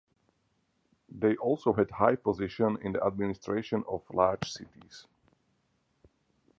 They 1.11 1.35
also 1.35 1.73
had 1.73 1.91
high 1.91 2.15
positions 2.15 2.79
in 2.81 2.93
the 2.93 3.05
administration 3.05 3.83
of 3.87 4.01
large 4.11 4.49
cities. 4.51 5.05